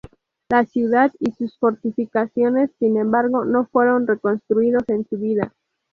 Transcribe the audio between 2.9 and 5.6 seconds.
embargo, no fueron reconstruidos en su vida.